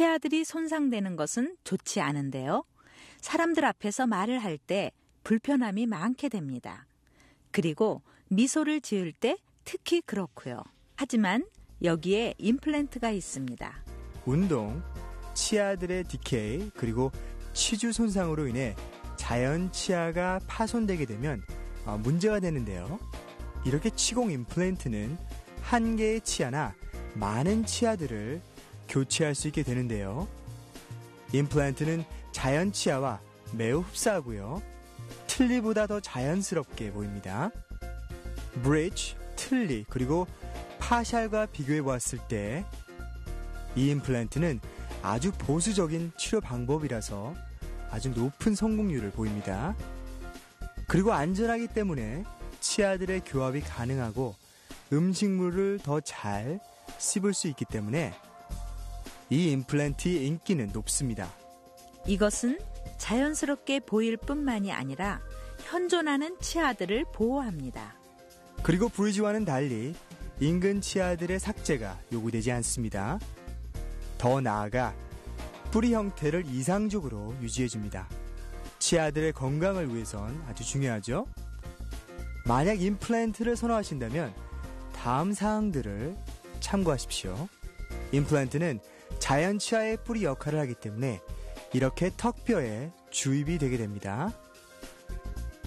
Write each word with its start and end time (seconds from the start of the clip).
치아들이 0.00 0.46
손상되는 0.46 1.14
것은 1.14 1.58
좋지 1.62 2.00
않은데요. 2.00 2.64
사람들 3.20 3.66
앞에서 3.66 4.06
말을 4.06 4.38
할 4.38 4.56
때 4.56 4.92
불편함이 5.24 5.84
많게 5.84 6.30
됩니다. 6.30 6.86
그리고 7.50 8.00
미소를 8.28 8.80
지을 8.80 9.12
때 9.12 9.36
특히 9.66 10.00
그렇고요. 10.00 10.64
하지만 10.96 11.44
여기에 11.82 12.32
임플란트가 12.38 13.10
있습니다. 13.10 13.84
운동, 14.24 14.82
치아들의 15.34 16.04
디케이, 16.04 16.70
그리고 16.70 17.12
치주 17.52 17.92
손상으로 17.92 18.46
인해 18.46 18.74
자연 19.16 19.70
치아가 19.70 20.40
파손되게 20.46 21.04
되면 21.04 21.42
어, 21.84 21.98
문제가 21.98 22.40
되는데요. 22.40 22.98
이렇게 23.66 23.90
치공 23.90 24.30
임플란트는 24.30 25.18
한 25.60 25.96
개의 25.96 26.22
치아나 26.22 26.74
많은 27.16 27.66
치아들을 27.66 28.40
교체할 28.90 29.34
수 29.34 29.48
있게 29.48 29.62
되는데요. 29.62 30.28
임플란트는 31.32 32.04
자연 32.32 32.72
치아와 32.72 33.20
매우 33.52 33.80
흡사하고요. 33.80 34.60
틀니보다 35.26 35.86
더 35.86 36.00
자연스럽게 36.00 36.92
보입니다. 36.92 37.50
브릿지, 38.62 39.16
틀니, 39.36 39.86
그리고 39.88 40.26
파샬과 40.78 41.46
비교해 41.46 41.80
보았을 41.80 42.18
때 42.28 42.64
이 43.76 43.90
임플란트는 43.90 44.60
아주 45.02 45.30
보수적인 45.32 46.12
치료 46.16 46.40
방법이라서 46.40 47.34
아주 47.90 48.10
높은 48.10 48.54
성공률을 48.54 49.12
보입니다. 49.12 49.74
그리고 50.88 51.12
안전하기 51.12 51.68
때문에 51.68 52.24
치아들의 52.60 53.22
교합이 53.24 53.60
가능하고 53.60 54.34
음식물을 54.92 55.80
더 55.84 56.00
잘 56.00 56.58
씹을 56.98 57.32
수 57.32 57.46
있기 57.48 57.64
때문에 57.64 58.12
이 59.30 59.52
임플란트의 59.52 60.26
인기는 60.26 60.70
높습니다. 60.72 61.30
이것은 62.06 62.58
자연스럽게 62.98 63.80
보일 63.80 64.16
뿐만이 64.16 64.72
아니라 64.72 65.20
현존하는 65.60 66.38
치아들을 66.40 67.04
보호합니다. 67.14 67.94
그리고 68.62 68.88
브리지와는 68.88 69.44
달리 69.44 69.94
인근 70.40 70.80
치아들의 70.80 71.38
삭제가 71.38 71.98
요구되지 72.12 72.50
않습니다. 72.52 73.18
더 74.18 74.40
나아가 74.40 74.94
뿌리 75.70 75.94
형태를 75.94 76.44
이상적으로 76.46 77.34
유지해줍니다. 77.40 78.08
치아들의 78.80 79.32
건강을 79.32 79.94
위해선 79.94 80.42
아주 80.48 80.64
중요하죠. 80.64 81.26
만약 82.46 82.80
임플란트를 82.80 83.54
선호하신다면 83.54 84.34
다음 84.94 85.32
사항들을 85.32 86.16
참고하십시오. 86.60 87.48
임플란트는 88.12 88.80
자연 89.20 89.60
치아의 89.60 89.98
뿌리 90.02 90.24
역할을 90.24 90.58
하기 90.58 90.74
때문에 90.74 91.20
이렇게 91.72 92.10
턱뼈에 92.16 92.90
주입이 93.10 93.58
되게 93.58 93.76
됩니다. 93.76 94.32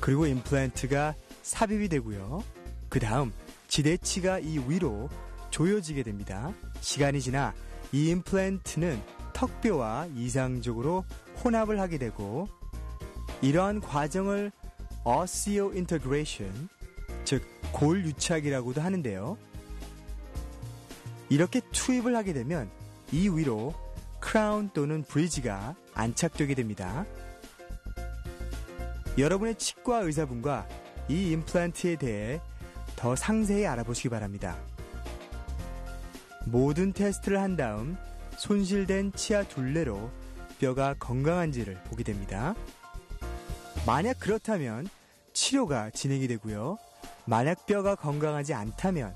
그리고 0.00 0.26
임플란트가 0.26 1.14
삽입이 1.42 1.88
되고요. 1.90 2.42
그 2.88 3.00
다음 3.00 3.32
지대치가 3.68 4.38
이 4.38 4.58
위로 4.66 5.10
조여지게 5.50 6.04
됩니다. 6.04 6.54
시간이 6.80 7.20
지나 7.20 7.52
이 7.92 8.08
임플란트는 8.08 9.02
턱뼈와 9.34 10.08
이상적으로 10.14 11.04
혼합을 11.44 11.80
하게 11.80 11.98
되고 11.98 12.48
이러한 13.42 13.80
과정을 13.80 14.52
osseous 15.04 15.74
integration, 15.74 16.68
즉 17.24 17.42
골유착이라고도 17.72 18.80
하는데요. 18.80 19.36
이렇게 21.28 21.60
투입을 21.72 22.16
하게 22.16 22.32
되면 22.32 22.70
이 23.12 23.28
위로 23.28 23.74
크라운 24.20 24.70
또는 24.72 25.02
브리지가 25.02 25.74
안착되게 25.94 26.54
됩니다. 26.54 27.04
여러분의 29.18 29.56
치과 29.56 29.98
의사분과 30.00 30.66
이 31.08 31.32
임플란트에 31.32 31.96
대해 31.96 32.40
더 32.96 33.16
상세히 33.16 33.66
알아보시기 33.66 34.08
바랍니다. 34.08 34.56
모든 36.46 36.92
테스트를 36.92 37.40
한 37.40 37.56
다음 37.56 37.96
손실된 38.36 39.12
치아 39.14 39.42
둘레로 39.42 40.10
뼈가 40.58 40.94
건강한지를 40.94 41.74
보게 41.84 42.04
됩니다. 42.04 42.54
만약 43.86 44.20
그렇다면 44.20 44.88
치료가 45.32 45.90
진행이 45.90 46.28
되고요. 46.28 46.78
만약 47.24 47.66
뼈가 47.66 47.94
건강하지 47.94 48.54
않다면 48.54 49.14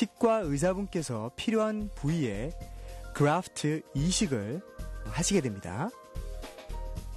치과 0.00 0.38
의사분께서 0.38 1.30
필요한 1.36 1.90
부위에 1.94 2.52
그라프트 3.12 3.82
이식을 3.94 4.62
하시게 5.04 5.42
됩니다. 5.42 5.90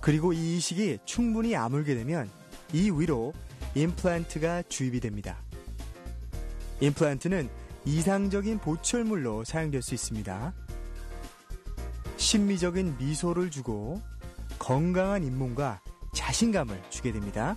그리고 0.01 0.33
이 0.33 0.57
이식이 0.57 0.99
충분히 1.05 1.55
아물게 1.55 1.95
되면 1.95 2.29
이 2.73 2.91
위로 2.91 3.31
임플란트가 3.75 4.63
주입이 4.63 4.99
됩니다. 4.99 5.41
임플란트는 6.81 7.49
이상적인 7.85 8.59
보철물로 8.59 9.45
사용될 9.45 9.81
수 9.81 9.93
있습니다. 9.93 10.53
심미적인 12.17 12.97
미소를 12.97 13.49
주고 13.49 14.01
건강한 14.59 15.23
잇몸과 15.23 15.79
자신감을 16.13 16.83
주게 16.89 17.13
됩니다. 17.13 17.55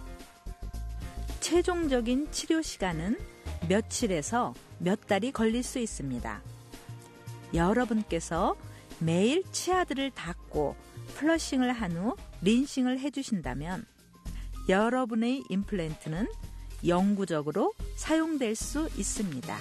최종적인 1.40 2.30
치료 2.30 2.62
시간은 2.62 3.18
며칠에서 3.68 4.54
몇 4.78 5.06
달이 5.06 5.32
걸릴 5.32 5.62
수 5.62 5.78
있습니다. 5.78 6.40
여러분께서 7.54 8.56
매일 8.98 9.44
치아들을 9.52 10.10
닦고 10.12 10.74
플러싱을 11.14 11.72
한 11.72 11.92
후 11.92 12.16
린싱을 12.42 12.98
해주신다면 13.00 13.86
여러분의 14.68 15.44
임플란트는 15.48 16.26
영구적으로 16.86 17.72
사용될 17.96 18.54
수 18.56 18.88
있습니다. 18.96 19.56